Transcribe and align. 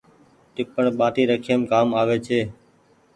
ٽيپڻ 0.53 0.85
ٻآٽي 0.97 1.23
رکيم 1.31 1.59
ڪآ 1.71 1.71
ڪآم 1.71 1.87
آوي 2.01 2.17
ڇي۔ 2.25 2.39